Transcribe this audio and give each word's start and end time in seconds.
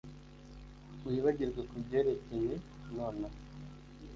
Wibagirwe 1.05 1.61
kubyerekeye 1.69 2.53
nonaha 2.93 3.39